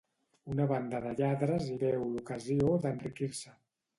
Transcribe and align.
Una 0.53 0.63
banda 0.71 1.01
de 1.03 1.11
lladres 1.19 1.69
hi 1.69 1.77
veu 1.85 2.07
l'ocasió 2.15 2.73
d'enriquir-se. 2.87 3.57